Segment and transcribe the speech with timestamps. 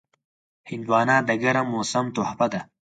[0.69, 2.61] هندوانه د ګرم موسم تحفه ده.